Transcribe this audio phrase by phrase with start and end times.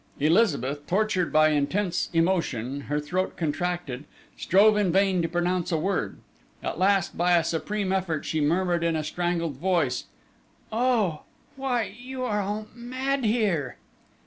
[0.19, 6.17] Elizabeth, tortured by intense emotion, her throat contracted, strove in vain to pronounce a word;
[6.63, 10.05] at last, by a supreme effort, she murmured in a strangled voice:
[10.71, 11.21] "Oh!
[11.55, 13.77] Why, you are all mad here!"